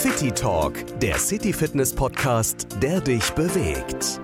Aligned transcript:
City 0.00 0.32
Talk, 0.32 0.72
der 1.00 1.18
City 1.18 1.52
Fitness 1.52 1.94
Podcast, 1.94 2.66
der 2.80 3.02
dich 3.02 3.30
bewegt. 3.32 4.18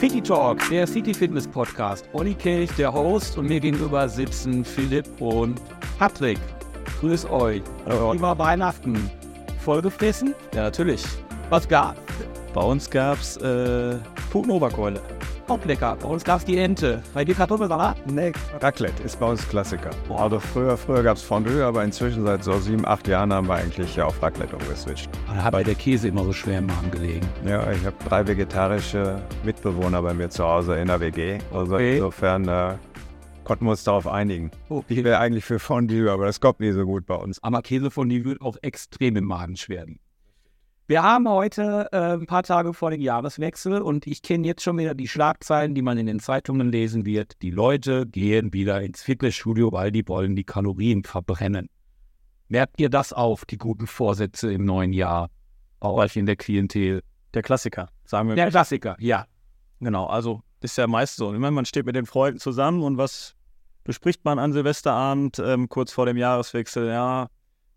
City 0.00 0.20
Talk, 0.20 0.58
der 0.70 0.88
City 0.88 1.14
Fitness 1.14 1.46
Podcast. 1.46 2.04
Olli 2.14 2.34
Kelch, 2.34 2.68
der 2.72 2.92
Host, 2.92 3.38
und 3.38 3.46
mir 3.46 3.60
gegenüber 3.60 4.08
sitzen 4.08 4.64
Philipp 4.64 5.06
und 5.20 5.60
Patrick. 6.00 6.40
Grüß 6.98 7.26
euch. 7.26 7.62
Hallo. 7.86 8.12
Wie 8.12 8.20
war 8.20 8.36
Weihnachten? 8.38 9.08
Vollgefressen? 9.60 10.34
Ja, 10.52 10.64
natürlich. 10.64 11.04
Was 11.48 11.68
gab's? 11.68 12.00
Bei 12.52 12.62
uns 12.62 12.90
gab's 12.90 13.36
äh, 13.36 13.98
Putenoberkeule. 14.30 15.00
Auch 15.48 15.64
lecker. 15.64 15.96
Bei 16.00 16.08
uns 16.08 16.22
gab's 16.22 16.44
die 16.44 16.56
Ente. 16.58 17.02
Bei 17.12 17.24
dir 17.24 17.34
Kartoffelsalat? 17.34 17.96
Nee, 18.08 18.30
Raclette 18.60 19.02
ist 19.02 19.18
bei 19.18 19.26
uns 19.26 19.46
Klassiker. 19.48 19.90
Also 20.08 20.38
früher, 20.38 20.76
früher 20.76 21.02
gab 21.02 21.16
es 21.16 21.22
Fondue, 21.24 21.64
aber 21.64 21.82
inzwischen 21.82 22.24
seit 22.24 22.44
so 22.44 22.56
sieben, 22.60 22.86
acht 22.86 23.08
Jahren 23.08 23.32
haben 23.32 23.48
wir 23.48 23.54
eigentlich 23.54 24.00
auf 24.00 24.22
Raclette 24.22 24.54
umgeswitcht. 24.54 25.10
Da 25.26 25.42
hat 25.42 25.52
bei 25.52 25.64
der 25.64 25.74
Käse 25.74 26.06
immer 26.06 26.22
so 26.22 26.32
schwer 26.32 26.58
im 26.58 26.66
Magen 26.66 26.92
gelegen. 26.92 27.26
Ja, 27.44 27.68
ich 27.72 27.84
habe 27.84 27.96
drei 28.08 28.24
vegetarische 28.28 29.20
Mitbewohner 29.44 30.00
bei 30.02 30.14
mir 30.14 30.30
zu 30.30 30.44
Hause 30.44 30.76
in 30.76 30.86
der 30.86 31.00
WG. 31.00 31.38
Also 31.52 31.74
Okay. 31.74 31.96
insofern 31.96 32.46
äh, 32.46 32.74
konnten 33.42 33.64
wir 33.64 33.72
uns 33.72 33.82
darauf 33.82 34.06
einigen. 34.06 34.52
Okay. 34.68 34.84
Ich 34.98 35.02
wäre 35.04 35.18
eigentlich 35.18 35.44
für 35.44 35.58
Fondue, 35.58 36.08
aber 36.12 36.26
das 36.26 36.38
kommt 36.40 36.60
nie 36.60 36.70
so 36.70 36.84
gut 36.84 37.06
bei 37.06 37.16
uns. 37.16 37.42
Aber 37.42 37.62
Käsefondue 37.62 38.24
wird 38.24 38.40
auch 38.40 38.56
extrem 38.62 39.16
im 39.16 39.24
Magen 39.24 39.56
schweren. 39.56 39.98
Wir 40.90 41.04
haben 41.04 41.28
heute 41.28 41.88
äh, 41.92 42.14
ein 42.14 42.26
paar 42.26 42.42
Tage 42.42 42.74
vor 42.74 42.90
dem 42.90 43.00
Jahreswechsel 43.00 43.80
und 43.80 44.08
ich 44.08 44.22
kenne 44.22 44.44
jetzt 44.44 44.64
schon 44.64 44.76
wieder 44.76 44.92
die 44.92 45.06
Schlagzeilen, 45.06 45.72
die 45.72 45.82
man 45.82 45.96
in 45.98 46.06
den 46.06 46.18
Zeitungen 46.18 46.72
lesen 46.72 47.06
wird. 47.06 47.40
Die 47.42 47.52
Leute 47.52 48.08
gehen 48.08 48.52
wieder 48.52 48.80
ins 48.80 49.00
Fitnessstudio, 49.00 49.70
weil 49.70 49.92
die 49.92 50.02
wollen 50.08 50.34
die 50.34 50.42
Kalorien 50.42 51.04
verbrennen. 51.04 51.68
Merkt 52.48 52.80
ihr 52.80 52.90
das 52.90 53.12
auf, 53.12 53.44
die 53.44 53.56
guten 53.56 53.86
Vorsätze 53.86 54.52
im 54.52 54.64
neuen 54.64 54.92
Jahr? 54.92 55.30
Bei 55.78 55.90
euch 55.90 56.16
in 56.16 56.26
der 56.26 56.34
Klientel? 56.34 57.04
Der 57.34 57.42
Klassiker, 57.42 57.88
sagen 58.04 58.28
wir. 58.30 58.34
Der 58.34 58.50
Klassiker, 58.50 58.96
ja. 58.98 59.26
Genau, 59.78 60.06
also 60.06 60.42
ist 60.60 60.76
ja 60.76 60.88
meist 60.88 61.14
so. 61.14 61.32
Ich 61.32 61.38
meine, 61.38 61.52
man 61.52 61.66
steht 61.66 61.86
mit 61.86 61.94
den 61.94 62.06
Freunden 62.06 62.40
zusammen 62.40 62.82
und 62.82 62.98
was 62.98 63.36
bespricht 63.84 64.24
man 64.24 64.40
an 64.40 64.52
Silvesterabend 64.52 65.38
ähm, 65.38 65.68
kurz 65.68 65.92
vor 65.92 66.06
dem 66.06 66.16
Jahreswechsel? 66.16 66.88
Ja, 66.88 67.28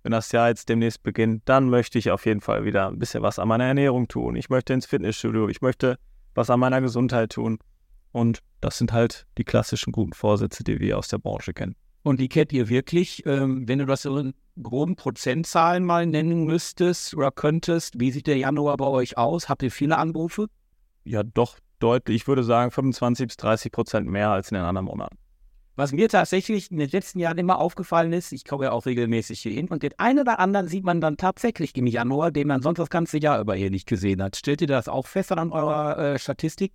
wenn 0.03 0.11
das 0.11 0.31
Jahr 0.31 0.49
jetzt 0.49 0.69
demnächst 0.69 1.01
beginnt, 1.01 1.43
dann 1.45 1.69
möchte 1.69 1.97
ich 1.97 2.11
auf 2.11 2.25
jeden 2.25 2.41
Fall 2.41 2.65
wieder 2.65 2.87
ein 2.87 2.99
bisschen 2.99 3.23
was 3.23 3.39
an 3.39 3.47
meiner 3.47 3.65
Ernährung 3.65 4.07
tun. 4.07 4.35
Ich 4.35 4.49
möchte 4.49 4.73
ins 4.73 4.85
Fitnessstudio, 4.85 5.47
ich 5.47 5.61
möchte 5.61 5.97
was 6.35 6.49
an 6.49 6.59
meiner 6.59 6.81
Gesundheit 6.81 7.31
tun. 7.31 7.57
Und 8.11 8.39
das 8.61 8.77
sind 8.77 8.91
halt 8.91 9.25
die 9.37 9.43
klassischen 9.43 9.91
guten 9.91 10.13
Vorsätze, 10.13 10.63
die 10.63 10.79
wir 10.79 10.97
aus 10.97 11.07
der 11.07 11.17
Branche 11.17 11.53
kennen. 11.53 11.75
Und 12.03 12.19
die 12.19 12.27
kennt 12.27 12.51
ihr 12.51 12.67
wirklich, 12.67 13.25
ähm, 13.25 13.67
wenn 13.67 13.79
du 13.79 13.85
das 13.85 14.01
so 14.01 14.17
in 14.17 14.33
groben 14.61 14.95
Prozentzahlen 14.95 15.85
mal 15.85 16.05
nennen 16.05 16.43
müsstest 16.43 17.15
oder 17.15 17.31
könntest, 17.31 17.99
wie 17.99 18.11
sieht 18.11 18.27
der 18.27 18.37
Januar 18.37 18.77
bei 18.77 18.85
euch 18.85 19.17
aus? 19.17 19.47
Habt 19.47 19.63
ihr 19.63 19.71
viele 19.71 19.97
Anrufe? 19.97 20.47
Ja, 21.05 21.23
doch 21.23 21.57
deutlich, 21.79 22.17
ich 22.17 22.27
würde 22.27 22.43
sagen 22.43 22.71
25 22.71 23.27
bis 23.27 23.37
30 23.37 23.71
Prozent 23.71 24.07
mehr 24.07 24.29
als 24.29 24.51
in 24.51 24.55
den 24.55 24.63
anderen 24.63 24.85
Monaten. 24.85 25.17
Was 25.75 25.91
mir 25.91 26.07
tatsächlich 26.07 26.69
in 26.69 26.77
den 26.77 26.89
letzten 26.89 27.17
Jahren 27.17 27.39
immer 27.39 27.57
aufgefallen 27.57 28.13
ist, 28.13 28.31
ich 28.31 28.45
komme 28.45 28.65
ja 28.65 28.71
auch 28.71 28.85
regelmäßig 28.85 29.39
hier 29.39 29.53
hin 29.53 29.69
und 29.69 29.81
den 29.81 29.97
einen 29.97 30.19
oder 30.19 30.37
anderen 30.37 30.67
sieht 30.67 30.83
man 30.83 31.01
dann 31.01 31.17
tatsächlich 31.17 31.75
im 31.75 31.87
Januar, 31.87 32.29
den 32.29 32.47
man 32.47 32.61
sonst 32.61 32.77
das 32.77 32.91
ganze 32.91 33.17
Jahr 33.17 33.39
über 33.41 33.55
hier 33.55 33.71
nicht 33.71 33.87
gesehen 33.87 34.21
hat. 34.21 34.35
Stellt 34.35 34.61
ihr 34.61 34.67
das 34.67 34.87
auch 34.87 35.07
fest 35.07 35.31
an 35.31 35.51
eurer 35.51 35.97
äh, 35.97 36.19
Statistik? 36.19 36.73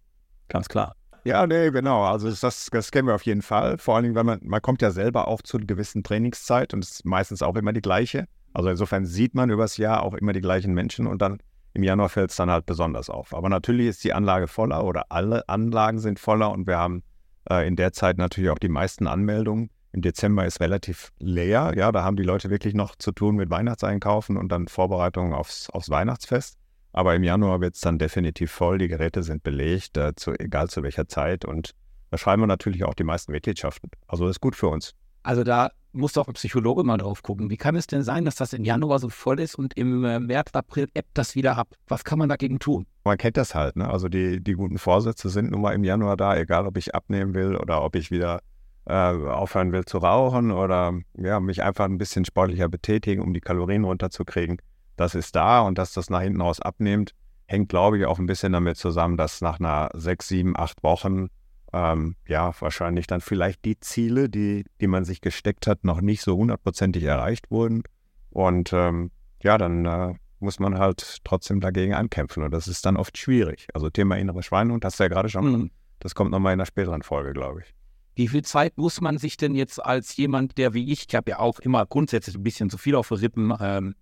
Ganz 0.49 0.69
klar. 0.69 0.97
Ja, 1.23 1.47
nee, 1.47 1.71
genau. 1.71 2.03
Also 2.05 2.29
das, 2.29 2.71
das 2.73 2.91
kennen 2.91 3.07
wir 3.07 3.15
auf 3.15 3.23
jeden 3.23 3.43
Fall. 3.43 3.79
Vor 3.79 3.95
allen 3.95 4.03
Dingen, 4.03 4.15
weil 4.17 4.25
man, 4.25 4.41
man 4.43 4.63
kommt 4.63 4.83
ja 4.83 4.91
selber 4.91 5.29
auch 5.29 5.43
zu 5.43 5.59
einer 5.59 5.67
gewissen 5.67 6.03
Trainingszeit 6.03 6.75
und 6.75 6.83
es 6.83 6.91
ist 6.91 7.05
meistens 7.05 7.43
auch 7.43 7.55
immer 7.55 7.73
die 7.73 7.83
gleiche. 7.83 8.27
Also 8.53 8.69
insofern 8.69 9.07
sieht 9.07 9.35
man 9.35 9.51
übers 9.51 9.77
Jahr 9.77 10.03
auch 10.03 10.15
immer 10.15 10.33
die 10.33 10.41
gleichen 10.41 10.75
Menschen 10.75 11.07
und 11.07 11.23
dann 11.23 11.39
im 11.75 11.85
Januar 11.85 12.09
fällt 12.09 12.31
es 12.31 12.37
dann 12.37 12.51
halt 12.51 12.67
besonders 12.67 13.11
auf. 13.11 13.33
Aber 13.33 13.49
natürlich 13.49 13.87
ist 13.87 14.03
die 14.03 14.13
Anlage 14.13 14.49
voller 14.49 14.83
oder 14.85 15.07
alle 15.11 15.49
Anlagen 15.49 16.01
sind 16.01 16.19
voller 16.19 16.51
und 16.51 16.67
wir 16.67 16.79
haben 16.79 17.05
äh, 17.51 17.67
in 17.67 17.77
der 17.77 17.93
Zeit 17.93 18.19
natürlich 18.19 18.51
auch 18.51 18.59
die 18.59 18.69
meisten 18.69 19.07
Anmeldungen. 19.07 19.71
Im 19.93 20.03
Dezember 20.03 20.45
ist 20.47 20.61
relativ 20.61 21.13
leer. 21.19 21.73
Ja, 21.77 21.93
da 21.93 22.05
haben 22.05 22.17
die 22.17 22.23
Leute 22.23 22.51
wirklich 22.51 22.75
noch 22.75 22.95
zu 22.97 23.11
tun 23.13 23.37
mit 23.37 23.51
Weihnachtseinkaufen 23.51 24.37
und 24.37 24.51
dann 24.51 24.69
Vorbereitungen 24.69 25.33
aufs, 25.33 25.71
aufs 25.71 25.89
Weihnachtsfest. 25.89 26.57
Aber 26.93 27.15
im 27.15 27.23
Januar 27.23 27.61
wird 27.61 27.75
es 27.75 27.81
dann 27.81 27.99
definitiv 27.99 28.51
voll. 28.51 28.79
Die 28.79 28.89
Geräte 28.89 29.23
sind 29.23 29.43
belegt, 29.43 29.97
äh, 29.97 30.15
zu, 30.15 30.33
egal 30.39 30.69
zu 30.69 30.83
welcher 30.83 31.09
Zeit. 31.09 31.45
Und 31.45 31.75
da 32.11 32.19
schreiben 32.19 32.43
wir 32.43 32.47
natürlich 32.47 32.85
auch 32.85 32.95
die 32.95 33.05
meisten 33.05 33.33
Mitgliedschaften. 33.33 33.91
Also 34.07 34.27
das 34.27 34.37
ist 34.37 34.41
gut 34.41 34.57
für 34.57 34.69
uns. 34.69 34.95
Also 35.29 35.45
da 35.45 35.73
muss 35.93 36.15
doch 36.15 36.27
ein 36.27 36.33
Psychologe 36.33 36.85
mal 36.85 36.97
drauf 36.97 37.23
gucken. 37.23 37.51
Wie 37.51 37.59
kann 37.59 37.77
es 37.77 37.87
denn 37.87 38.03
sein, 38.03 38.25
dass 38.25 38.37
das 38.37 38.55
im 38.55 38.65
Januar 38.65 38.99
so 38.99 39.11
voll 39.11 39.41
ist 39.41 39.57
und 39.57 39.77
im 39.77 40.01
März, 40.01 40.55
April 40.55 40.89
ebbt 40.95 41.19
das 41.19 41.35
wieder 41.35 41.59
ab? 41.59 41.69
Was 41.87 42.03
kann 42.03 42.19
man 42.19 42.31
dagegen 42.31 42.59
tun? 42.59 42.87
Man 43.05 43.19
kennt 43.19 43.37
das 43.37 43.55
halt. 43.55 43.77
Ne? 43.77 43.87
Also 43.87 44.09
die, 44.09 44.43
die 44.43 44.55
guten 44.55 44.79
Vorsätze 44.79 45.29
sind 45.29 45.51
nun 45.51 45.61
mal 45.61 45.75
im 45.75 45.85
Januar 45.85 46.17
da, 46.17 46.35
egal 46.35 46.67
ob 46.67 46.79
ich 46.79 46.95
abnehmen 46.95 47.35
will 47.35 47.57
oder 47.57 47.85
ob 47.85 47.95
ich 47.95 48.11
wieder 48.11 48.41
äh, 48.87 48.95
aufhören 48.95 49.71
will 49.71 49.85
zu 49.85 49.99
rauchen 49.99 50.51
oder 50.51 50.95
ja, 51.19 51.41
mich 51.41 51.63
einfach 51.63 51.85
ein 51.85 51.99
bisschen 51.99 52.25
sportlicher 52.25 52.71
betätigen, 52.71 53.21
um 53.21 53.35
die 53.35 53.41
Kalorien 53.41 53.85
runterzukriegen. 53.85 54.63
Das 54.97 55.15
ist 55.15 55.37
da 55.37 55.61
und 55.61 55.77
dass 55.77 55.93
das 55.93 56.09
nach 56.09 56.23
hinten 56.23 56.41
raus 56.41 56.59
abnimmt, 56.59 57.13
hängt, 57.45 57.69
glaube 57.69 57.99
ich, 57.99 58.07
auch 58.07 58.19
ein 58.19 58.25
bisschen 58.25 58.55
damit 58.55 58.79
zusammen, 58.79 59.19
dass 59.19 59.43
nach 59.43 59.61
einer 59.61 59.91
sechs, 59.93 60.29
sieben, 60.29 60.57
acht 60.57 60.83
Wochen 60.83 61.29
ähm, 61.73 62.17
ja 62.27 62.53
wahrscheinlich 62.61 63.07
dann 63.07 63.21
vielleicht 63.21 63.65
die 63.65 63.79
Ziele, 63.81 64.29
die, 64.29 64.65
die 64.81 64.87
man 64.87 65.05
sich 65.05 65.21
gesteckt 65.21 65.67
hat, 65.67 65.85
noch 65.85 66.01
nicht 66.01 66.23
so 66.23 66.37
hundertprozentig 66.37 67.05
erreicht 67.05 67.51
wurden. 67.51 67.83
Und 68.31 68.73
ähm, 68.73 69.11
ja, 69.43 69.59
dann 69.59 69.85
äh, 69.85 70.15
muss 70.41 70.59
man 70.59 70.79
halt 70.79 71.19
trotzdem 71.25 71.61
dagegen 71.61 71.95
ankämpfen. 71.95 72.43
Und 72.43 72.51
das 72.51 72.69
ist 72.69 72.87
dann 72.87 72.97
oft 72.97 73.19
schwierig. 73.19 73.69
Also 73.75 73.91
Thema 73.91 74.17
innere 74.17 74.43
Schweinehund, 74.43 74.85
hast 74.85 74.99
du 74.99 75.05
ja 75.05 75.09
gerade 75.09 75.29
schon. 75.29 75.53
Mhm. 75.53 75.71
Das 75.99 76.15
kommt 76.15 76.31
nochmal 76.31 76.53
in 76.53 76.61
einer 76.61 76.67
späteren 76.67 77.03
Folge, 77.03 77.33
glaube 77.33 77.63
ich. 77.63 77.75
Wie 78.15 78.29
viel 78.29 78.43
Zeit 78.43 78.77
muss 78.79 79.01
man 79.01 79.19
sich 79.19 79.37
denn 79.37 79.55
jetzt 79.55 79.85
als 79.85 80.17
jemand, 80.17 80.59
der 80.59 80.75
wie 80.75 80.93
ich, 80.93 81.07
ich 81.09 81.15
habe 81.15 81.31
ja 81.31 81.39
auch 81.39 81.61
immer 81.61 81.87
grundsätzlich 81.87 82.37
ein 82.37 82.43
bisschen 82.43 82.71
zu 82.71 82.79
viel 82.79 82.95
auf 82.95 83.09
den 83.09 83.19
Rippen, 83.19 83.55
ähm, 83.61 83.95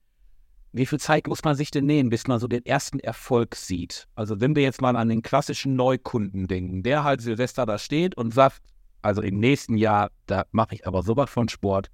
wie 0.77 0.87
viel 0.87 1.01
Zeit 1.01 1.27
muss 1.27 1.43
man 1.45 1.57
sich 1.57 1.71
denn 1.71 1.87
nehmen, 1.87 2.11
bis 2.11 2.27
man 2.27 2.39
so 2.39 2.49
den 2.49 2.65
ersten 2.65 2.99
Erfolg 3.01 3.55
sieht? 3.55 4.09
Also 4.15 4.41
wenn 4.41 4.55
wir 4.55 4.63
jetzt 4.63 4.81
mal 4.81 4.97
an 4.97 5.09
den 5.09 5.23
klassischen 5.23 5.77
Neukunden 5.77 6.47
denken, 6.47 6.83
der 6.83 7.05
halt 7.05 7.21
Silvester 7.21 7.67
da 7.67 7.79
steht 7.79 8.17
und 8.17 8.35
sagt, 8.35 8.61
also 9.03 9.23
im 9.23 9.39
nächsten 9.39 9.77
Jahr, 9.77 10.11
da 10.27 10.45
mache 10.53 10.75
ich 10.75 10.87
aber 10.87 11.03
sowas 11.03 11.31
von 11.31 11.49
Sport. 11.49 11.91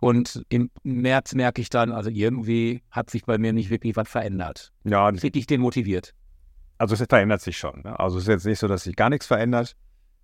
Und 0.00 0.44
im 0.48 0.70
März 0.82 1.34
merke 1.34 1.60
ich 1.60 1.68
dann, 1.68 1.92
also 1.92 2.08
irgendwie 2.08 2.82
hat 2.90 3.10
sich 3.10 3.24
bei 3.24 3.36
mir 3.36 3.52
nicht 3.52 3.70
wirklich 3.70 3.96
was 3.96 4.08
verändert. 4.08 4.72
Ja, 4.84 5.12
Kriege 5.12 5.38
ich 5.38 5.46
den 5.46 5.60
motiviert? 5.60 6.14
also 6.80 6.94
es 6.94 7.04
verändert 7.06 7.42
sich 7.42 7.58
schon. 7.58 7.82
Ne? 7.84 7.98
Also 8.00 8.16
es 8.16 8.24
ist 8.24 8.28
jetzt 8.28 8.46
nicht 8.46 8.58
so, 8.58 8.66
dass 8.66 8.84
sich 8.84 8.96
gar 8.96 9.10
nichts 9.10 9.26
verändert. 9.26 9.76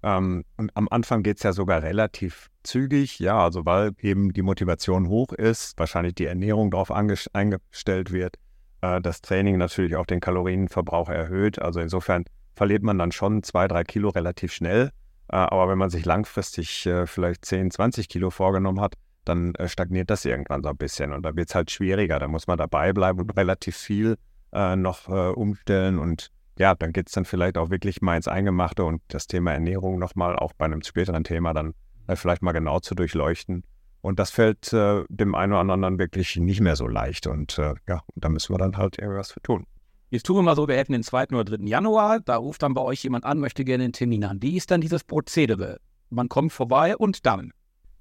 Ähm, 0.07 0.45
und 0.57 0.71
am 0.77 0.87
Anfang 0.89 1.25
geht 1.25 1.39
es 1.39 1.43
ja 1.43 1.53
sogar 1.53 1.83
relativ 1.83 2.49
zügig, 2.63 3.19
ja, 3.19 3.43
also 3.43 3.67
weil 3.67 3.91
eben 4.01 4.33
die 4.33 4.43
Motivation 4.43 5.09
hoch 5.09 5.33
ist, 5.33 5.77
wahrscheinlich 5.81 6.15
die 6.15 6.27
Ernährung 6.27 6.71
darauf 6.71 6.93
eingestellt 6.93 8.13
wird, 8.13 8.37
äh, 8.83 9.01
das 9.01 9.21
Training 9.21 9.59
natürlich 9.59 9.97
auch 9.97 10.07
den 10.07 10.21
Kalorienverbrauch 10.21 11.09
erhöht. 11.09 11.61
Also 11.61 11.81
insofern 11.81 12.25
verliert 12.55 12.85
man 12.85 12.99
dann 12.99 13.11
schon 13.11 13.43
zwei, 13.43 13.67
drei 13.67 13.83
Kilo 13.83 14.11
relativ 14.11 14.53
schnell. 14.53 14.91
Äh, 15.29 15.39
aber 15.39 15.69
wenn 15.69 15.79
man 15.79 15.91
sich 15.91 16.05
langfristig 16.05 16.87
äh, 16.87 17.09
vielleicht 17.09 17.45
10, 17.45 17.73
20 17.73 18.09
Kilo 18.09 18.31
vorgenommen 18.31 18.81
hat, 18.81 18.95
dann 19.25 19.57
äh, 19.57 19.67
stagniert 19.67 20.09
das 20.09 20.25
irgendwann 20.25 20.63
so 20.63 20.69
ein 20.69 20.77
bisschen 20.77 21.13
und 21.13 21.25
da 21.27 21.35
wird 21.35 21.49
es 21.49 21.57
halt 21.57 21.73
schwieriger. 21.73 22.21
Da 22.21 22.29
muss 22.29 22.47
man 22.47 22.59
dabei 22.59 22.93
bleiben 22.93 23.19
und 23.19 23.37
relativ 23.37 23.77
viel 23.77 24.19
äh, 24.53 24.77
noch 24.77 25.09
äh, 25.09 25.33
umstellen 25.33 25.99
und 25.99 26.31
ja, 26.59 26.75
dann 26.75 26.93
geht 26.93 27.09
es 27.09 27.13
dann 27.13 27.25
vielleicht 27.25 27.59
auch 27.59 27.71
wirklich 27.71 28.01
mal 28.01 28.17
ins 28.17 28.29
Eingemachte 28.29 28.85
und 28.85 29.03
das 29.09 29.27
Thema 29.27 29.53
Ernährung 29.53 29.99
nochmal 29.99 30.37
auch 30.37 30.53
bei 30.55 30.65
einem 30.65 30.83
späteren 30.83 31.25
Thema 31.25 31.53
dann 31.53 31.75
äh, 32.07 32.17
vielleicht 32.17 32.43
mal 32.43 32.53
genau 32.53 32.81
zu 32.81 32.95
durchleuchten. 32.95 33.65
Und 34.01 34.19
das 34.19 34.31
fällt 34.31 34.73
äh, 34.73 35.05
dem 35.09 35.35
einen 35.35 35.53
oder 35.53 35.73
anderen 35.73 35.99
wirklich 35.99 36.37
nicht 36.37 36.61
mehr 36.61 36.77
so 36.77 36.87
leicht. 36.87 37.27
Und 37.27 37.59
äh, 37.59 37.75
ja, 37.89 38.03
da 38.15 38.29
müssen 38.29 38.55
wir 38.55 38.59
dann 38.59 38.77
halt 38.77 38.99
irgendwas 38.99 39.33
für 39.33 39.43
tun. 39.43 39.67
Jetzt 40.11 40.27
tun 40.27 40.37
wir 40.37 40.43
mal 40.43 40.55
so, 40.55 40.69
wir 40.69 40.77
hätten 40.77 40.93
den 40.93 41.03
2. 41.03 41.29
oder 41.31 41.45
3. 41.45 41.65
Januar, 41.67 42.21
da 42.21 42.37
ruft 42.37 42.63
dann 42.63 42.75
bei 42.75 42.81
euch 42.81 43.03
jemand 43.03 43.25
an, 43.25 43.41
möchte 43.41 43.65
gerne 43.65 43.85
einen 43.85 43.93
Termin 43.93 44.25
an. 44.25 44.41
Wie 44.41 44.57
ist 44.57 44.71
dann 44.71 44.81
dieses 44.81 45.03
Prozedere? 45.03 45.81
Man 46.11 46.29
kommt 46.29 46.53
vorbei 46.53 46.97
und 46.97 47.27
dann. 47.27 47.53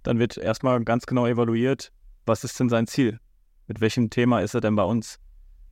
Dann 0.04 0.19
wird 0.19 0.38
erstmal 0.38 0.84
ganz 0.84 1.07
genau 1.07 1.25
evaluiert, 1.25 1.92
was 2.28 2.44
ist 2.44 2.60
denn 2.60 2.69
sein 2.69 2.86
Ziel? 2.86 3.19
Mit 3.66 3.81
welchem 3.81 4.12
Thema 4.12 4.42
ist 4.42 4.54
er 4.54 4.62
denn 4.62 4.75
bei 4.75 4.84
uns? 4.84 5.19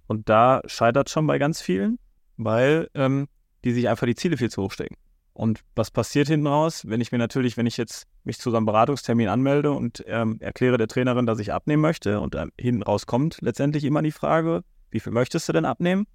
Und 0.08 0.28
da 0.28 0.62
scheitert 0.66 1.12
schon 1.12 1.28
bei 1.28 1.38
ganz 1.38 1.62
vielen, 1.62 2.00
weil 2.38 2.90
ähm, 2.94 3.28
die 3.64 3.72
sich 3.72 3.88
einfach 3.90 4.06
die 4.06 4.16
Ziele 4.16 4.38
viel 4.38 4.50
zu 4.50 4.64
hoch 4.64 4.72
stecken. 4.72 4.96
Und 5.34 5.62
was 5.76 5.90
passiert 5.90 6.28
hinten 6.28 6.46
raus, 6.46 6.84
wenn 6.88 7.02
ich 7.02 7.12
mir 7.12 7.18
natürlich, 7.18 7.58
wenn 7.58 7.66
ich 7.66 7.78
jetzt 7.78 8.06
mich 8.24 8.40
zu 8.40 8.52
so 8.52 8.58
einem 8.58 8.68
Beratungstermin 8.68 9.28
anmelde 9.28 9.72
und 9.72 10.04
ähm, 10.06 10.38
erkläre 10.40 10.78
der 10.78 10.88
Trainerin, 10.88 11.26
dass 11.26 11.40
ich 11.40 11.52
abnehmen 11.52 11.82
möchte 11.82 12.20
und 12.20 12.36
ähm, 12.36 12.52
hinten 12.60 12.84
raus 12.84 13.08
kommt 13.08 13.40
letztendlich 13.42 13.84
immer 13.84 14.04
die 14.04 14.12
Frage, 14.12 14.64
wie 14.92 15.00
viel 15.00 15.12
möchtest 15.12 15.50
du 15.50 15.54
denn 15.54 15.66
abnehmen? 15.66 16.06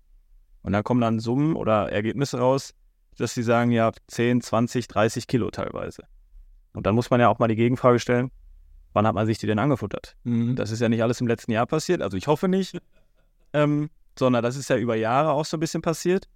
Und 0.63 0.73
dann 0.73 0.85
kommen 0.85 1.01
dann 1.01 1.19
Summen 1.19 1.57
oder 1.57 1.91
Ergebnisse 1.91 2.39
raus, 2.39 2.75
dass 3.17 3.35
sie 3.35 3.43
sagen, 3.43 3.73
ja, 3.73 3.91
10, 4.07 4.41
20, 4.41 4.87
30 4.87 5.27
Kilo 5.27 5.51
teilweise. 5.51 6.05
Und 6.73 6.87
dann 6.87 6.95
muss 6.95 7.11
man 7.11 7.19
ja 7.21 7.29
auch 7.29 7.41
mal 7.41 7.49
die 7.49 7.57
Gegenfrage 7.57 7.99
stellen, 7.99 8.31
wann 8.93 9.07
hat 9.07 9.15
man 9.15 9.27
sich 9.27 9.39
die 9.39 9.47
denn 9.49 9.59
angefuttert? 9.59 10.17
Das 10.55 10.71
ist 10.71 10.81
ja 10.81 10.89
nicht 10.89 11.03
alles 11.03 11.21
im 11.21 11.27
letzten 11.27 11.51
Jahr 11.51 11.67
passiert, 11.67 12.03
also 12.03 12.17
ich 12.17 12.29
hoffe 12.29 12.47
nicht. 12.47 12.79
ähm, 13.53 13.91
sondern 14.19 14.43
das 14.43 14.57
ist 14.57 14.71
ja 14.71 14.77
über 14.77 14.97
Jahre 14.97 15.33
auch 15.33 15.45
so 15.45 15.57
ein 15.57 15.61
bisschen 15.61 15.83
passiert. 15.83 16.29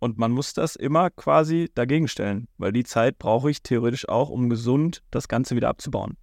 Und 0.00 0.18
man 0.18 0.30
muss 0.30 0.52
das 0.52 0.76
immer 0.76 1.10
quasi 1.10 1.70
dagegen 1.74 2.06
stellen, 2.06 2.46
weil 2.56 2.72
die 2.72 2.84
Zeit 2.84 3.18
brauche 3.18 3.50
ich 3.50 3.62
theoretisch 3.62 4.08
auch, 4.08 4.30
um 4.30 4.48
gesund 4.48 5.02
das 5.10 5.26
Ganze 5.26 5.56
wieder 5.56 5.68
abzubauen. 5.68 6.16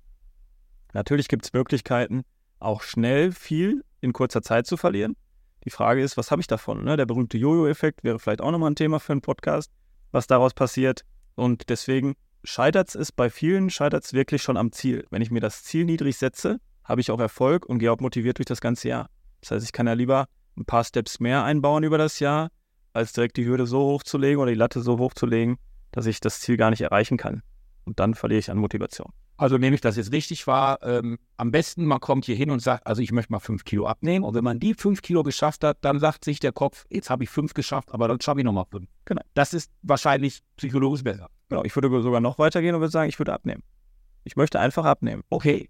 Natürlich 0.94 1.28
gibt 1.28 1.46
es 1.46 1.52
Möglichkeiten, 1.52 2.24
auch 2.60 2.82
schnell 2.82 3.34
viel 3.34 3.84
in 4.00 4.14
kurzer 4.14 4.42
Zeit 4.42 4.66
zu 4.66 4.78
verlieren. 4.78 5.18
Die 5.66 5.70
Frage 5.70 6.02
ist, 6.02 6.16
was 6.16 6.32
habe 6.32 6.42
ich 6.42 6.48
davon? 6.48 6.86
Ne? 6.86 6.96
Der 6.96 7.06
berühmte 7.06 7.38
Jojo-Effekt 7.38 8.04
wäre 8.04 8.20
vielleicht 8.20 8.40
auch 8.40 8.52
nochmal 8.52 8.72
ein 8.72 8.76
Thema 8.76 9.00
für 9.00 9.12
einen 9.12 9.22
Podcast, 9.22 9.72
was 10.12 10.28
daraus 10.28 10.54
passiert. 10.54 11.02
Und 11.36 11.70
deswegen 11.70 12.16
scheitert 12.46 12.96
es 12.96 13.12
bei 13.12 13.30
vielen, 13.30 13.70
scheitert 13.70 14.06
es 14.06 14.14
wirklich 14.14 14.42
schon 14.42 14.56
am 14.56 14.72
Ziel. 14.72 15.06
Wenn 15.10 15.22
ich 15.22 15.32
mir 15.32 15.42
das 15.42 15.64
Ziel 15.64 15.84
niedrig 15.84 16.18
setze, 16.18 16.60
habe 16.84 17.02
ich 17.02 17.12
auch 17.12 17.20
Erfolg 17.20 17.66
und 17.66 17.80
gehe 17.80 17.92
auch 17.92 18.00
motiviert 18.00 18.38
durch 18.38 18.46
das 18.46 18.62
ganze 18.62 18.88
Jahr. 18.88 19.10
Das 19.42 19.52
heißt, 19.52 19.66
ich 19.66 19.74
kann 19.74 19.88
ja 19.88 19.94
lieber 19.94 20.28
ein 20.58 20.66
paar 20.66 20.84
Steps 20.84 21.20
mehr 21.20 21.44
einbauen 21.44 21.84
über 21.84 21.98
das 21.98 22.20
Jahr, 22.20 22.50
als 22.94 23.14
direkt 23.14 23.38
die 23.38 23.46
Hürde 23.46 23.66
so 23.66 23.80
hoch 23.80 24.04
zu 24.04 24.18
legen 24.18 24.40
oder 24.40 24.52
die 24.52 24.58
Latte 24.58 24.82
so 24.82 24.98
hoch 24.98 25.14
zu 25.14 25.26
legen, 25.26 25.58
dass 25.92 26.06
ich 26.06 26.20
das 26.20 26.40
Ziel 26.40 26.58
gar 26.58 26.70
nicht 26.70 26.82
erreichen 26.82 27.18
kann. 27.18 27.42
Und 27.86 28.00
dann 28.00 28.16
verliere 28.16 28.40
ich 28.40 28.50
an 28.50 28.58
Motivation. 28.58 29.12
Also 29.38 29.58
nehme 29.58 29.76
ich 29.76 29.82
das 29.82 29.98
jetzt 29.98 30.14
richtig 30.14 30.48
wahr. 30.48 30.80
Ähm, 30.82 31.18
am 31.36 31.52
besten, 31.52 31.86
man 31.86 32.00
kommt 32.00 32.26
hier 32.26 32.36
hin 32.36 32.52
und 32.52 32.62
sagt, 32.62 32.88
also 32.88 33.02
ich 33.02 33.12
möchte 33.12 33.34
mal 33.34 33.40
fünf 33.40 33.66
Kilo 33.66 33.86
abnehmen. 33.86 34.24
Und 34.24 34.34
wenn 34.34 34.44
man 34.44 34.60
die 34.60 34.74
fünf 34.74 35.02
Kilo 35.02 35.24
geschafft 35.24 35.64
hat, 35.64 35.78
dann 35.82 36.00
sagt 36.00 36.24
sich 36.24 36.40
der 36.40 36.54
Kopf, 36.54 36.86
jetzt 36.90 37.10
habe 37.10 37.26
ich 37.26 37.30
fünf 37.30 37.54
geschafft, 37.54 37.92
aber 37.92 38.08
dann 38.08 38.22
schaffe 38.22 38.40
ich 38.40 38.46
nochmal 38.46 38.66
fünf. 38.72 38.88
Genau. 39.04 39.22
Das 39.34 39.54
ist 39.54 39.72
wahrscheinlich 39.82 40.42
psychologisch 40.56 41.04
besser. 41.04 41.30
Genau, 41.50 41.64
ich 41.66 41.76
würde 41.76 42.02
sogar 42.02 42.22
noch 42.22 42.40
weitergehen 42.40 42.76
und 42.76 42.82
würde 42.82 42.92
sagen, 42.92 43.10
ich 43.10 43.20
würde 43.20 43.34
abnehmen. 43.34 43.62
Ich 44.24 44.36
möchte 44.38 44.60
einfach 44.60 44.86
abnehmen. 44.86 45.24
Okay. 45.30 45.70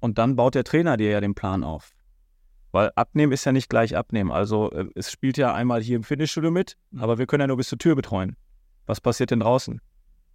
Und 0.00 0.18
dann 0.18 0.34
baut 0.34 0.54
der 0.54 0.64
Trainer 0.64 0.96
dir 0.96 1.10
ja 1.10 1.20
den 1.20 1.34
Plan 1.34 1.62
auf. 1.62 1.92
Weil 2.72 2.90
abnehmen 2.96 3.32
ist 3.32 3.44
ja 3.44 3.52
nicht 3.52 3.68
gleich 3.68 3.96
abnehmen. 3.96 4.32
Also 4.32 4.70
äh, 4.72 4.86
es 4.94 5.12
spielt 5.12 5.36
ja 5.36 5.54
einmal 5.54 5.82
hier 5.82 5.96
im 5.96 6.02
Fitnessstudio 6.04 6.50
mit, 6.50 6.76
Mhm. 6.90 7.02
aber 7.02 7.18
wir 7.18 7.26
können 7.26 7.42
ja 7.42 7.46
nur 7.46 7.58
bis 7.58 7.68
zur 7.68 7.78
Tür 7.78 7.94
betreuen. 7.94 8.36
Was 8.86 9.00
passiert 9.00 9.30
denn 9.30 9.40
draußen? 9.40 9.80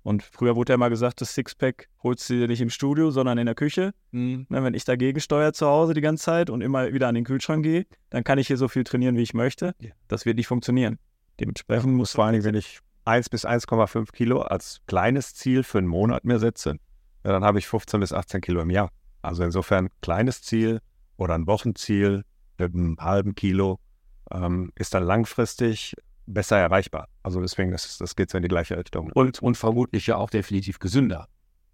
Und 0.03 0.23
früher 0.23 0.55
wurde 0.55 0.71
ja 0.71 0.75
immer 0.75 0.89
gesagt, 0.89 1.19
das 1.19 1.33
Sixpack 1.33 1.89
holst 2.01 2.29
du 2.29 2.35
dir 2.35 2.47
nicht 2.47 2.61
im 2.61 2.69
Studio, 2.69 3.11
sondern 3.11 3.37
in 3.39 3.45
der 3.45 3.55
Küche. 3.55 3.93
Mhm. 4.11 4.45
Ne, 4.47 4.63
wenn 4.63 4.73
ich 4.73 4.85
dagegen 4.85 5.19
steuere 5.19 5.51
zu 5.51 5.65
Hause 5.67 5.93
die 5.93 5.99
ganze 6.01 6.23
Zeit 6.23 6.49
und 6.49 6.61
immer 6.61 6.93
wieder 6.93 7.09
an 7.09 7.15
den 7.15 7.25
Kühlschrank 7.25 7.63
gehe, 7.63 7.85
dann 8.09 8.23
kann 8.23 8.37
ich 8.37 8.47
hier 8.47 8.55
so 8.55 8.69
viel 8.69 8.85
trainieren, 8.85 9.17
wie 9.17 9.23
ich 9.23 9.33
möchte. 9.33 9.75
Ja. 9.81 9.91
Das 10.07 10.25
wird 10.25 10.37
nicht 10.37 10.47
funktionieren. 10.47 10.97
Dementsprechend 11.41 11.93
muss 11.93 12.13
Vor 12.13 12.23
allen 12.23 12.33
Dingen, 12.33 12.45
wenn 12.45 12.55
ich 12.55 12.79
1 13.03 13.29
bis 13.29 13.45
1,5 13.45 14.11
Kilo 14.13 14.41
als 14.41 14.79
kleines 14.87 15.33
Ziel 15.35 15.63
für 15.63 15.79
einen 15.79 15.87
Monat 15.87 16.23
mir 16.23 16.39
setze, 16.39 16.77
ja, 17.25 17.31
dann 17.31 17.43
habe 17.43 17.59
ich 17.59 17.67
15 17.67 17.99
bis 17.99 18.13
18 18.13 18.39
Kilo 18.41 18.61
im 18.61 18.69
Jahr. 18.69 18.89
Also 19.21 19.43
insofern 19.43 19.89
kleines 20.01 20.41
Ziel 20.41 20.79
oder 21.17 21.35
ein 21.35 21.47
Wochenziel 21.47 22.23
mit 22.57 22.73
einem 22.73 22.97
halben 22.99 23.35
Kilo 23.35 23.79
ähm, 24.31 24.71
ist 24.75 24.93
dann 24.93 25.03
langfristig 25.03 25.95
besser 26.25 26.57
erreichbar. 26.57 27.07
Also 27.23 27.41
deswegen, 27.41 27.71
das, 27.71 27.97
das 27.97 28.15
geht 28.15 28.29
so 28.29 28.37
in 28.37 28.41
die 28.43 28.49
gleiche 28.49 28.77
Richtung. 28.77 29.11
Und, 29.13 29.41
und 29.41 29.55
vermutlich 29.55 30.07
ja 30.07 30.17
auch 30.17 30.29
definitiv 30.29 30.79
gesünder 30.79 31.27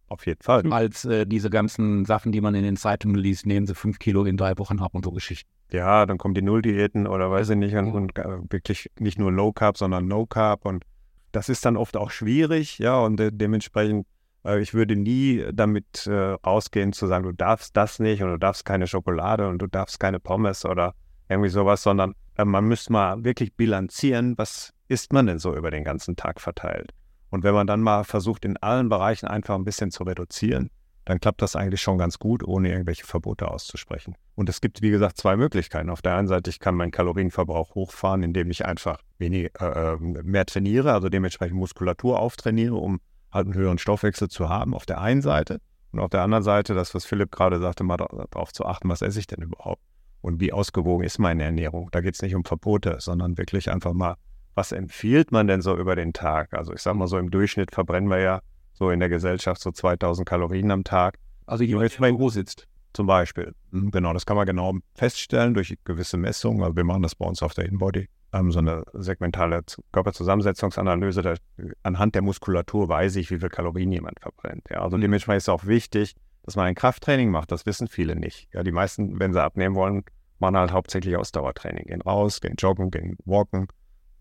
Auf 0.08 0.26
jeden 0.26 0.42
Fall. 0.42 0.72
als 0.72 1.06
äh, 1.06 1.26
diese 1.26 1.50
ganzen 1.50 2.06
Sachen, 2.06 2.32
die 2.32 2.42
man 2.42 2.56
in 2.56 2.64
den 2.64 2.78
Zeitungen 2.78 3.16
liest, 3.18 3.46
nehmen 3.46 3.66
sie 3.66 3.76
fünf 3.76 4.00
Kilo 4.00 4.26
in 4.26 4.38
drei 4.38 4.58
Wochen 4.58 4.80
ab 4.80 4.94
und 4.94 5.06
so 5.06 5.12
Geschichten. 5.12 5.50
Ja, 5.72 6.06
dann 6.06 6.20
kommen 6.20 6.36
die 6.36 6.44
Nulldiäten 6.44 7.08
oder 7.08 7.32
weiß 7.32 7.50
ich 7.50 7.58
nicht 7.58 7.76
und, 7.76 7.92
und 7.94 8.18
äh, 8.20 8.40
wirklich 8.50 8.92
nicht 9.00 9.18
nur 9.18 9.32
Low 9.32 9.52
Carb, 9.52 9.78
sondern 9.78 10.08
No 10.08 10.28
Carb 10.28 10.66
und 10.66 10.86
das 11.32 11.50
ist 11.50 11.66
dann 11.66 11.78
oft 11.78 11.98
auch 11.98 12.12
schwierig, 12.12 12.78
ja, 12.78 13.00
und 13.00 13.18
de 13.18 13.32
dementsprechend, 13.34 14.06
ich 14.46 14.74
würde 14.74 14.96
nie 14.96 15.46
damit 15.54 16.06
äh, 16.08 16.12
rausgehen 16.14 16.94
zu 16.94 17.08
sagen, 17.08 17.24
du 17.24 17.32
darfst 17.32 17.78
das 17.78 18.00
nicht 18.00 18.22
und 18.22 18.30
du 18.30 18.38
darfst 18.38 18.66
keine 18.66 18.88
Schokolade 18.88 19.48
und 19.48 19.60
du 19.60 19.68
darfst 19.68 20.00
keine 20.00 20.20
Pommes 20.20 20.66
oder 20.66 20.96
irgendwie 21.30 21.50
sowas, 21.50 21.84
sondern 21.84 22.14
äh, 22.36 22.46
man 22.46 22.66
müsste 22.66 22.92
mal 22.92 23.24
wirklich 23.24 23.56
bilanzieren, 23.56 24.38
was 24.38 24.74
isst 24.88 25.14
man 25.14 25.28
denn 25.28 25.40
so 25.40 25.56
über 25.56 25.72
den 25.72 25.84
ganzen 25.84 26.16
Tag 26.16 26.42
verteilt. 26.42 26.92
Und 27.30 27.44
wenn 27.44 27.54
man 27.54 27.68
dann 27.68 27.82
mal 27.82 28.04
versucht, 28.04 28.46
in 28.46 28.58
allen 28.58 28.90
Bereichen 28.90 29.28
einfach 29.28 29.56
ein 29.56 29.64
bisschen 29.64 29.92
zu 29.92 30.04
reduzieren, 30.04 30.70
dann 31.06 31.20
klappt 31.20 31.42
das 31.42 31.56
eigentlich 31.56 31.82
schon 31.82 31.98
ganz 31.98 32.20
gut, 32.20 32.44
ohne 32.44 32.70
irgendwelche 32.70 33.06
Verbote 33.06 33.50
auszusprechen. 33.50 34.16
Und 34.36 34.50
es 34.50 34.62
gibt, 34.62 34.82
wie 34.82 34.90
gesagt, 34.90 35.18
zwei 35.18 35.36
Möglichkeiten. 35.36 35.90
Auf 35.90 36.02
der 36.02 36.16
einen 36.16 36.28
Seite, 36.28 36.50
ich 36.50 36.60
kann 36.60 36.76
meinen 36.76 36.92
Kalorienverbrauch 36.92 37.76
hochfahren, 37.76 38.24
indem 38.24 38.52
ich 38.52 38.66
einfach 38.66 39.00
wenig, 39.18 39.52
äh, 39.60 39.98
mehr 39.98 40.46
trainiere, 40.46 40.94
also 40.94 41.10
dementsprechend 41.10 41.58
Muskulatur 41.58 42.20
auftrainiere, 42.20 42.76
um 42.76 43.02
halt 43.34 43.48
einen 43.48 43.56
höheren 43.56 43.78
Stoffwechsel 43.78 44.30
zu 44.30 44.50
haben, 44.50 44.74
auf 44.74 44.86
der 44.86 45.02
einen 45.02 45.22
Seite. 45.22 45.60
Und 45.92 46.00
auf 46.00 46.10
der 46.10 46.22
anderen 46.22 46.44
Seite, 46.44 46.74
das, 46.74 46.96
was 46.96 47.06
Philipp 47.06 47.32
gerade 47.32 47.60
sagte, 47.60 47.84
mal 47.84 47.98
darauf 47.98 48.52
zu 48.52 48.66
achten, 48.66 48.90
was 48.90 49.02
esse 49.02 49.20
ich 49.20 49.28
denn 49.28 49.44
überhaupt? 49.44 49.82
Und 50.22 50.40
wie 50.40 50.54
ausgewogen 50.54 51.06
ist 51.06 51.20
meine 51.20 51.44
Ernährung? 51.44 51.90
Da 51.92 52.02
geht 52.02 52.16
es 52.16 52.22
nicht 52.22 52.36
um 52.36 52.46
Verbote, 52.46 52.98
sondern 53.00 53.38
wirklich 53.38 53.70
einfach 53.70 53.94
mal, 53.94 54.16
was 54.56 54.72
empfiehlt 54.72 55.32
man 55.32 55.48
denn 55.48 55.62
so 55.62 55.78
über 55.78 55.96
den 55.96 56.14
Tag? 56.14 56.54
Also 56.54 56.74
ich 56.74 56.82
sag 56.82 56.96
mal 56.96 57.08
so, 57.08 57.18
im 57.18 57.30
Durchschnitt 57.30 57.72
verbrennen 57.72 58.10
wir 58.10 58.20
ja 58.20 58.40
so 58.74 58.90
in 58.90 59.00
der 59.00 59.10
Gesellschaft 59.10 59.62
so 59.62 59.72
2000 59.72 60.28
Kalorien 60.28 60.72
am 60.72 60.84
Tag. 60.84 61.18
Also 61.46 61.64
jemand, 61.64 61.92
der 62.00 62.08
im 62.08 62.16
Büro 62.16 62.30
sitzt. 62.30 62.68
Zum 62.94 63.08
Beispiel. 63.08 63.54
Mhm, 63.72 63.92
Genau, 63.92 64.14
das 64.14 64.26
kann 64.26 64.38
man 64.38 64.46
genau 64.46 64.74
feststellen 64.96 65.54
durch 65.54 65.76
gewisse 65.84 66.18
Messungen. 66.18 66.62
Also 66.64 66.76
wir 66.76 66.84
machen 66.84 67.02
das 67.02 67.16
bei 67.16 67.26
uns 67.26 67.42
auf 67.44 67.54
der 67.54 67.66
Inbody. 67.66 68.08
Ähm, 68.32 68.52
so 68.52 68.60
eine 68.60 68.84
segmentale 68.94 69.62
Körperzusammensetzungsanalyse. 69.92 71.22
Da, 71.22 71.36
anhand 71.84 72.16
der 72.16 72.22
Muskulatur 72.22 72.88
weiß 72.90 73.16
ich, 73.18 73.30
wie 73.32 73.40
viel 73.40 73.50
Kalorien 73.50 73.92
jemand 73.92 74.20
verbrennt. 74.20 74.64
Ja, 74.70 74.82
also 74.82 74.98
Mhm. 74.98 75.02
dementsprechend 75.02 75.38
ist 75.38 75.44
es 75.44 75.50
auch 75.50 75.66
wichtig, 75.66 76.16
dass 76.44 76.56
man 76.56 76.66
ein 76.66 76.76
Krafttraining 76.76 77.30
macht. 77.30 77.52
Das 77.52 77.66
wissen 77.66 77.88
viele 77.88 78.16
nicht. 78.16 78.48
Ja, 78.54 78.64
die 78.64 78.72
meisten, 78.72 79.20
wenn 79.20 79.34
sie 79.34 79.42
abnehmen 79.42 79.76
wollen, 79.76 80.04
machen 80.40 80.58
halt 80.58 80.72
hauptsächlich 80.72 81.16
Ausdauertraining. 81.16 81.86
Gehen 81.86 82.02
raus, 82.02 82.42
gehen 82.42 82.56
joggen, 82.58 82.92
gehen 82.92 83.18
walken, 83.26 83.68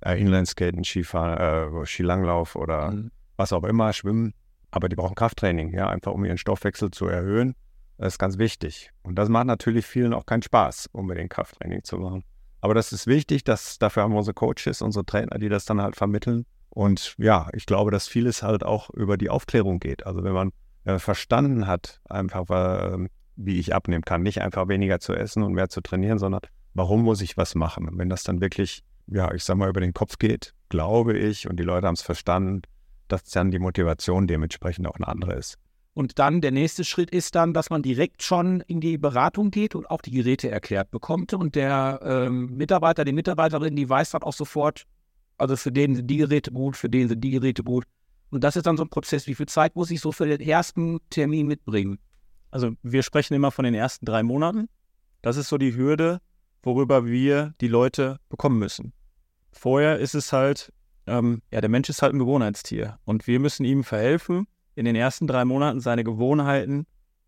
äh, 0.00 0.20
Inlineskaten, 0.20 0.84
Skifahren, 0.84 1.82
äh, 1.82 1.86
Skilanglauf 1.86 2.54
oder 2.56 2.92
Mhm. 2.92 3.10
was 3.36 3.52
auch 3.52 3.64
immer, 3.64 3.92
schwimmen. 3.92 4.34
Aber 4.70 4.88
die 4.88 4.96
brauchen 4.96 5.14
Krafttraining, 5.14 5.74
ja, 5.74 5.88
einfach 5.88 6.12
um 6.12 6.24
ihren 6.24 6.38
Stoffwechsel 6.38 6.90
zu 6.90 7.06
erhöhen. 7.06 7.54
Das 8.02 8.14
ist 8.14 8.18
ganz 8.18 8.36
wichtig. 8.36 8.90
Und 9.04 9.14
das 9.14 9.28
macht 9.28 9.46
natürlich 9.46 9.86
vielen 9.86 10.12
auch 10.12 10.26
keinen 10.26 10.42
Spaß, 10.42 10.88
unbedingt 10.90 11.30
Krafttraining 11.30 11.84
zu 11.84 11.98
machen. 11.98 12.24
Aber 12.60 12.74
das 12.74 12.92
ist 12.92 13.06
wichtig, 13.06 13.44
dass 13.44 13.78
dafür 13.78 14.02
haben 14.02 14.10
wir 14.10 14.18
unsere 14.18 14.34
Coaches, 14.34 14.82
unsere 14.82 15.06
Trainer, 15.06 15.38
die 15.38 15.48
das 15.48 15.66
dann 15.66 15.80
halt 15.80 15.94
vermitteln. 15.94 16.44
Und 16.68 17.14
ja, 17.18 17.48
ich 17.52 17.64
glaube, 17.64 17.92
dass 17.92 18.08
vieles 18.08 18.42
halt 18.42 18.64
auch 18.64 18.90
über 18.90 19.16
die 19.16 19.30
Aufklärung 19.30 19.78
geht. 19.78 20.04
Also 20.04 20.24
wenn 20.24 20.32
man 20.32 20.50
äh, 20.82 20.98
verstanden 20.98 21.68
hat, 21.68 22.00
einfach 22.08 22.50
äh, 22.50 23.06
wie 23.36 23.60
ich 23.60 23.72
abnehmen 23.72 24.02
kann, 24.02 24.24
nicht 24.24 24.42
einfach 24.42 24.66
weniger 24.66 24.98
zu 24.98 25.14
essen 25.14 25.44
und 25.44 25.52
mehr 25.52 25.68
zu 25.68 25.80
trainieren, 25.80 26.18
sondern 26.18 26.40
warum 26.74 27.02
muss 27.02 27.20
ich 27.20 27.36
was 27.36 27.54
machen? 27.54 27.88
Und 27.88 27.98
wenn 27.98 28.08
das 28.08 28.24
dann 28.24 28.40
wirklich, 28.40 28.82
ja, 29.06 29.32
ich 29.32 29.44
sag 29.44 29.58
mal, 29.58 29.70
über 29.70 29.80
den 29.80 29.94
Kopf 29.94 30.18
geht, 30.18 30.54
glaube 30.70 31.16
ich, 31.16 31.48
und 31.48 31.54
die 31.54 31.62
Leute 31.62 31.86
haben 31.86 31.94
es 31.94 32.02
verstanden, 32.02 32.62
dass 33.06 33.22
dann 33.26 33.52
die 33.52 33.60
Motivation 33.60 34.26
dementsprechend 34.26 34.88
auch 34.88 34.96
eine 34.96 35.06
andere 35.06 35.34
ist. 35.34 35.56
Und 35.94 36.18
dann 36.18 36.40
der 36.40 36.52
nächste 36.52 36.84
Schritt 36.84 37.10
ist 37.10 37.34
dann, 37.34 37.52
dass 37.52 37.68
man 37.68 37.82
direkt 37.82 38.22
schon 38.22 38.62
in 38.62 38.80
die 38.80 38.96
Beratung 38.96 39.50
geht 39.50 39.74
und 39.74 39.90
auch 39.90 40.00
die 40.00 40.10
Geräte 40.10 40.50
erklärt 40.50 40.90
bekommt. 40.90 41.34
Und 41.34 41.54
der 41.54 42.00
ähm, 42.02 42.56
Mitarbeiter, 42.56 43.04
die 43.04 43.12
Mitarbeiterin, 43.12 43.76
die 43.76 43.88
weiß 43.88 44.10
dann 44.10 44.22
auch 44.22 44.32
sofort, 44.32 44.84
also 45.36 45.56
für 45.56 45.70
den 45.70 45.94
sind 45.96 46.06
die 46.06 46.16
Geräte 46.16 46.50
gut, 46.50 46.76
für 46.76 46.88
den 46.88 47.08
sind 47.08 47.20
die 47.20 47.30
Geräte 47.30 47.62
gut. 47.62 47.84
Und 48.30 48.42
das 48.42 48.56
ist 48.56 48.66
dann 48.66 48.78
so 48.78 48.84
ein 48.84 48.88
Prozess. 48.88 49.26
Wie 49.26 49.34
viel 49.34 49.46
Zeit 49.46 49.76
muss 49.76 49.90
ich 49.90 50.00
so 50.00 50.12
für 50.12 50.26
den 50.26 50.40
ersten 50.40 50.98
Termin 51.10 51.46
mitbringen? 51.46 51.98
Also 52.50 52.72
wir 52.82 53.02
sprechen 53.02 53.34
immer 53.34 53.50
von 53.50 53.64
den 53.64 53.74
ersten 53.74 54.06
drei 54.06 54.22
Monaten. 54.22 54.68
Das 55.20 55.36
ist 55.36 55.48
so 55.48 55.58
die 55.58 55.74
Hürde, 55.76 56.20
worüber 56.62 57.04
wir 57.04 57.54
die 57.60 57.68
Leute 57.68 58.18
bekommen 58.30 58.58
müssen. 58.58 58.94
Vorher 59.50 59.98
ist 59.98 60.14
es 60.14 60.32
halt, 60.32 60.72
ähm, 61.06 61.42
ja, 61.50 61.60
der 61.60 61.68
Mensch 61.68 61.90
ist 61.90 62.00
halt 62.00 62.14
ein 62.14 62.18
Gewohnheitstier 62.18 62.98
und 63.04 63.26
wir 63.26 63.38
müssen 63.38 63.64
ihm 63.64 63.84
verhelfen, 63.84 64.46
in 64.74 64.84
den 64.84 64.96
ersten 64.96 65.26
drei 65.26 65.44
Monaten 65.44 65.80
seine 65.80 66.04
Gewohnheiten 66.04 66.86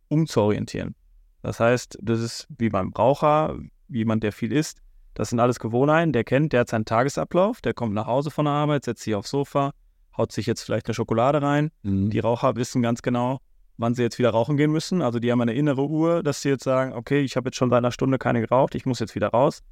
umzuorientieren. 0.09 0.95
Das 1.43 1.61
heißt, 1.61 1.99
das 2.01 2.21
ist 2.21 2.47
wie 2.59 2.71
beim 2.71 2.93
Raucher, 2.93 3.59
jemand, 3.89 4.23
der 4.23 4.33
viel 4.33 4.53
isst. 4.53 4.81
Das 5.13 5.31
sind 5.31 5.41
alles 5.41 5.61
Gewohnheiten, 5.61 6.13
der 6.13 6.25
kennt, 6.25 6.53
der 6.53 6.61
hat 6.61 6.71
seinen 6.71 6.87
Tagesablauf, 6.87 7.61
der 7.61 7.75
kommt 7.75 7.95
nach 7.95 8.07
Hause 8.07 8.31
von 8.31 8.47
der 8.47 8.55
Arbeit, 8.55 8.85
setzt 8.85 9.03
sich 9.03 9.15
aufs 9.15 9.31
Sofa, 9.31 9.73
haut 10.17 10.33
sich 10.33 10.47
jetzt 10.47 10.63
vielleicht 10.63 10.87
eine 10.87 10.95
Schokolade 10.95 11.41
rein, 11.41 11.71
die 11.83 12.19
Raucher 12.19 12.57
wissen 12.57 12.83
ganz 12.83 13.03
genau, 13.03 13.39
wann 13.77 13.95
sie 13.95 14.03
jetzt 14.03 14.19
wieder 14.19 14.31
rauchen 14.31 14.57
gehen 14.57 14.73
müssen. 14.73 15.03
Also 15.03 15.19
die 15.19 15.31
haben 15.31 15.41
eine 15.41 15.55
innere 15.55 15.87
Uhr, 15.87 16.23
dass 16.23 16.43
sie 16.43 16.49
jetzt 16.49 16.65
sagen, 16.65 16.93
okay, 16.95 17.21
ich 17.21 17.37
habe 17.37 17.49
jetzt 17.49 17.57
schon 17.57 17.71
seit 17.71 17.79
einer 17.79 17.93
Stunde 17.93 18.19
keine 18.19 18.41
geraucht, 18.41 18.75
ich 18.75 18.87
muss 18.87 18.99
jetzt 18.99 19.15
wieder 19.15 19.29
raus. 19.29 19.63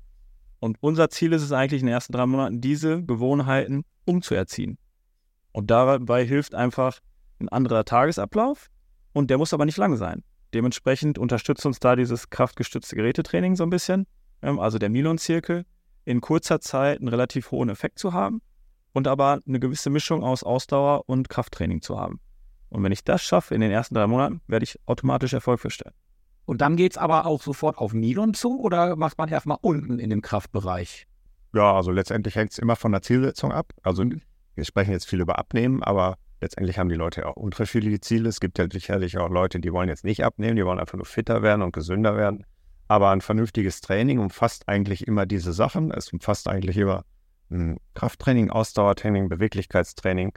Und 0.60 0.76
unser 0.80 1.10
Ziel 1.10 1.32
ist 1.32 1.42
es 1.42 1.50
eigentlich 1.50 1.80
in 1.80 1.86
den 1.86 1.94
ersten 1.94 2.12
drei 2.12 2.26
Monaten, 2.26 2.60
diese 2.60 3.02
Gewohnheiten 3.02 3.84
umzuerziehen. 4.04 4.78
Und 5.50 5.70
dabei 5.70 6.24
hilft 6.24 6.54
einfach 6.54 7.00
ein 7.42 7.48
anderer 7.48 7.84
Tagesablauf 7.84 8.70
und 9.12 9.30
der 9.30 9.38
muss 9.38 9.52
aber 9.52 9.64
nicht 9.64 9.78
lang 9.78 9.96
sein. 9.96 10.22
Dementsprechend 10.54 11.18
unterstützt 11.18 11.66
uns 11.66 11.80
da 11.80 11.96
dieses 11.96 12.30
kraftgestützte 12.30 12.96
Gerätetraining 12.96 13.56
so 13.56 13.64
ein 13.64 13.70
bisschen, 13.70 14.06
ähm, 14.42 14.58
also 14.58 14.78
der 14.78 14.90
Milon-Zirkel, 14.90 15.64
in 16.04 16.20
kurzer 16.20 16.60
Zeit 16.60 16.98
einen 16.98 17.08
relativ 17.08 17.50
hohen 17.50 17.68
Effekt 17.68 17.98
zu 17.98 18.12
haben 18.12 18.42
und 18.92 19.08
aber 19.08 19.40
eine 19.46 19.60
gewisse 19.60 19.90
Mischung 19.90 20.22
aus 20.22 20.42
Ausdauer 20.42 21.08
und 21.08 21.28
Krafttraining 21.28 21.80
zu 21.80 21.98
haben. 21.98 22.20
Und 22.68 22.82
wenn 22.82 22.92
ich 22.92 23.04
das 23.04 23.22
schaffe 23.22 23.54
in 23.54 23.60
den 23.60 23.70
ersten 23.70 23.94
drei 23.94 24.06
Monaten, 24.06 24.40
werde 24.46 24.64
ich 24.64 24.78
automatisch 24.86 25.32
Erfolg 25.32 25.60
feststellen. 25.60 25.94
Und 26.44 26.60
dann 26.60 26.76
geht 26.76 26.92
es 26.92 26.98
aber 26.98 27.26
auch 27.26 27.40
sofort 27.40 27.78
auf 27.78 27.92
Nylon 27.92 28.34
zu 28.34 28.60
oder 28.60 28.96
macht 28.96 29.18
man 29.18 29.28
erstmal 29.28 29.58
unten 29.60 29.98
in 29.98 30.10
dem 30.10 30.22
Kraftbereich? 30.22 31.06
Ja, 31.54 31.74
also 31.74 31.90
letztendlich 31.90 32.34
hängt 32.34 32.52
es 32.52 32.58
immer 32.58 32.76
von 32.76 32.92
der 32.92 33.02
Zielsetzung 33.02 33.52
ab. 33.52 33.72
Also 33.82 34.04
wir 34.54 34.64
sprechen 34.64 34.92
jetzt 34.92 35.06
viel 35.06 35.20
über 35.20 35.38
Abnehmen, 35.38 35.82
aber 35.82 36.16
letztendlich 36.42 36.78
haben 36.78 36.88
die 36.88 36.96
Leute 36.96 37.26
auch 37.26 37.36
unterschiedliche 37.36 38.00
Ziele. 38.00 38.28
Es 38.28 38.40
gibt 38.40 38.58
ja 38.58 38.66
sicherlich 38.70 39.16
auch 39.16 39.30
Leute, 39.30 39.60
die 39.60 39.72
wollen 39.72 39.88
jetzt 39.88 40.04
nicht 40.04 40.24
abnehmen, 40.24 40.56
die 40.56 40.66
wollen 40.66 40.80
einfach 40.80 40.98
nur 40.98 41.06
fitter 41.06 41.42
werden 41.42 41.62
und 41.62 41.72
gesünder 41.72 42.16
werden. 42.16 42.44
Aber 42.88 43.10
ein 43.10 43.20
vernünftiges 43.20 43.80
Training 43.80 44.18
umfasst 44.18 44.68
eigentlich 44.68 45.06
immer 45.06 45.24
diese 45.24 45.52
Sachen. 45.52 45.92
Es 45.92 46.12
umfasst 46.12 46.48
eigentlich 46.48 46.76
immer 46.76 47.04
ein 47.50 47.78
Krafttraining, 47.94 48.50
Ausdauertraining, 48.50 49.28
Beweglichkeitstraining. 49.28 50.32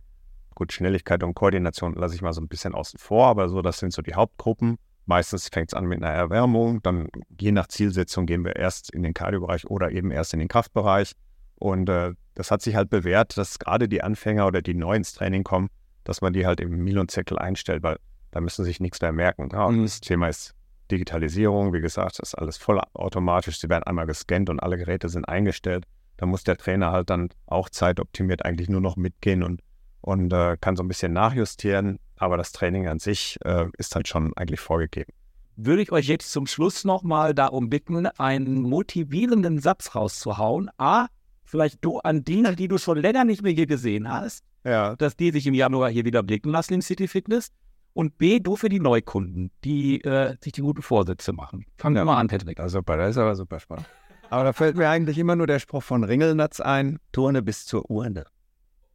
Gut, 0.53 0.71
Schnelligkeit 0.71 1.23
und 1.23 1.33
Koordination 1.33 1.95
lasse 1.95 2.15
ich 2.15 2.21
mal 2.21 2.33
so 2.33 2.39
ein 2.39 2.47
bisschen 2.47 2.73
außen 2.73 2.99
vor, 2.99 3.27
aber 3.27 3.49
so, 3.49 3.61
das 3.61 3.79
sind 3.79 3.91
so 3.91 4.01
die 4.01 4.13
Hauptgruppen. 4.13 4.77
Meistens 5.05 5.49
fängt 5.49 5.71
es 5.71 5.73
an 5.73 5.85
mit 5.85 6.01
einer 6.01 6.13
Erwärmung, 6.13 6.81
dann 6.81 7.07
je 7.39 7.51
nach 7.51 7.67
Zielsetzung 7.67 8.25
gehen 8.25 8.45
wir 8.45 8.55
erst 8.55 8.89
in 8.91 9.03
den 9.03 9.13
Kardiobereich 9.13 9.67
oder 9.67 9.91
eben 9.91 10.11
erst 10.11 10.33
in 10.33 10.39
den 10.39 10.47
Kraftbereich. 10.47 11.11
Und 11.55 11.89
äh, 11.89 12.13
das 12.35 12.51
hat 12.51 12.61
sich 12.61 12.75
halt 12.75 12.89
bewährt, 12.89 13.37
dass 13.37 13.59
gerade 13.59 13.87
die 13.87 14.01
Anfänger 14.01 14.47
oder 14.47 14.61
die 14.61 14.73
neu 14.73 14.95
ins 14.95 15.13
Training 15.13 15.43
kommen, 15.43 15.69
dass 16.05 16.21
man 16.21 16.31
die 16.31 16.45
halt 16.45 16.61
im 16.61 16.83
Milon-Zirkel 16.83 17.37
einstellt, 17.37 17.83
weil 17.83 17.97
da 18.31 18.39
müssen 18.39 18.63
sie 18.63 18.69
sich 18.69 18.79
nichts 18.79 19.01
mehr 19.01 19.11
merken. 19.11 19.49
Ja, 19.51 19.65
und 19.65 19.79
mhm. 19.79 19.83
das 19.83 19.99
Thema 19.99 20.29
ist 20.29 20.55
Digitalisierung, 20.91 21.73
wie 21.73 21.81
gesagt, 21.81 22.19
das 22.19 22.29
ist 22.29 22.35
alles 22.35 22.57
voll 22.57 22.79
automatisch. 22.93 23.59
Sie 23.59 23.69
werden 23.69 23.83
einmal 23.83 24.05
gescannt 24.05 24.49
und 24.49 24.59
alle 24.61 24.77
Geräte 24.77 25.09
sind 25.09 25.25
eingestellt. 25.25 25.85
Da 26.17 26.25
muss 26.25 26.43
der 26.43 26.57
Trainer 26.57 26.91
halt 26.91 27.09
dann 27.09 27.29
auch 27.47 27.69
zeitoptimiert 27.69 28.45
eigentlich 28.45 28.69
nur 28.69 28.81
noch 28.81 28.95
mitgehen 28.95 29.43
und, 29.43 29.61
und 30.01 30.31
äh, 30.31 30.57
kann 30.61 30.75
so 30.75 30.83
ein 30.83 30.87
bisschen 30.87 31.11
nachjustieren. 31.11 31.99
Aber 32.17 32.37
das 32.37 32.51
Training 32.51 32.87
an 32.87 32.99
sich 32.99 33.37
äh, 33.43 33.65
ist 33.77 33.95
halt 33.95 34.07
schon 34.07 34.31
eigentlich 34.37 34.59
vorgegeben. 34.59 35.11
Würde 35.57 35.81
ich 35.81 35.91
euch 35.91 36.07
jetzt 36.07 36.31
zum 36.31 36.47
Schluss 36.47 36.83
nochmal 36.83 37.33
darum 37.33 37.69
bitten, 37.69 38.05
einen 38.05 38.61
motivierenden 38.61 39.59
Satz 39.59 39.95
rauszuhauen. 39.95 40.69
A, 40.77 41.07
vielleicht 41.43 41.83
du 41.83 41.99
an 41.99 42.23
die, 42.23 42.43
die 42.55 42.67
du 42.67 42.77
schon 42.77 42.97
länger 42.97 43.23
nicht 43.23 43.41
mehr 43.41 43.53
hier 43.53 43.65
gesehen 43.65 44.09
hast, 44.09 44.43
ja. 44.65 44.95
dass 44.95 45.15
die 45.15 45.31
sich 45.31 45.47
im 45.47 45.53
Januar 45.53 45.89
hier 45.89 46.05
wieder 46.05 46.23
blicken 46.23 46.49
lassen 46.49 46.73
in 46.73 46.81
City 46.81 47.07
Fitness. 47.07 47.51
Und 47.93 48.17
B, 48.17 48.39
du 48.41 48.57
für 48.57 48.67
die 48.67 48.81
Neukunden, 48.81 49.51
die 49.63 50.01
äh, 50.03 50.35
sich 50.43 50.51
die 50.51 50.61
guten 50.61 50.81
Vorsätze 50.81 51.31
machen. 51.31 51.65
Fangen 51.77 51.95
wir 51.95 52.03
mal 52.03 52.17
an, 52.17 52.27
Patrick. 52.27 52.59
Ja, 52.59 52.67
super, 52.67 52.97
das 52.97 53.11
ist 53.11 53.17
aber 53.17 53.35
super 53.35 53.59
spannend. 53.61 53.85
Aber 54.29 54.43
da 54.43 54.51
fällt 54.51 54.75
mir 54.75 54.89
eigentlich 54.89 55.17
immer 55.17 55.37
nur 55.37 55.47
der 55.47 55.59
Spruch 55.59 55.83
von 55.83 56.03
Ringelnatz 56.03 56.59
ein: 56.59 56.99
Turne 57.13 57.41
bis 57.41 57.65
zur 57.65 57.89
Urne. 57.89 58.25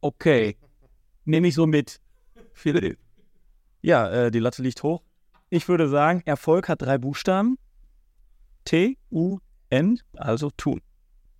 Okay. 0.01 0.55
Nehme 1.25 1.47
ich 1.47 1.55
so 1.55 1.65
mit. 1.65 1.99
Philipp. 2.53 2.99
Ja, 3.81 4.09
äh, 4.09 4.31
die 4.31 4.39
Latte 4.39 4.61
liegt 4.61 4.83
hoch. 4.83 5.01
Ich 5.49 5.67
würde 5.67 5.89
sagen, 5.89 6.21
Erfolg 6.25 6.69
hat 6.69 6.81
drei 6.81 6.97
Buchstaben. 6.97 7.57
T-U-N, 8.65 9.99
also 10.15 10.51
tun. 10.51 10.81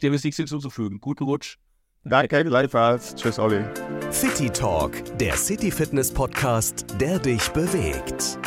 Dem 0.01 0.13
ist 0.13 0.23
nichts 0.23 0.37
hinzuzufügen. 0.37 0.99
Guten 0.99 1.25
Rutsch. 1.25 1.57
Danke, 2.03 2.43
gleichfalls. 2.43 3.15
Tschüss, 3.15 3.37
Olli. 3.37 3.63
City 4.13 4.49
Talk, 4.49 4.91
der 5.19 5.35
City 5.37 5.71
Fitness 5.71 6.11
Podcast, 6.11 6.85
der 6.99 7.17
dich 7.17 7.47
bewegt. 7.49 8.37